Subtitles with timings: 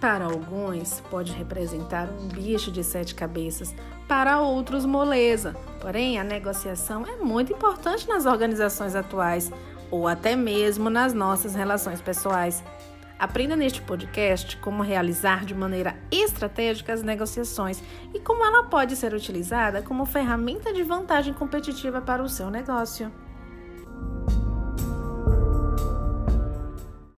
[0.00, 3.74] Para alguns, pode representar um bicho de sete cabeças,
[4.08, 5.54] para outros, moleza.
[5.78, 9.52] Porém, a negociação é muito importante nas organizações atuais
[9.90, 12.64] ou até mesmo nas nossas relações pessoais.
[13.18, 17.82] Aprenda neste podcast como realizar de maneira estratégica as negociações
[18.14, 23.12] e como ela pode ser utilizada como ferramenta de vantagem competitiva para o seu negócio.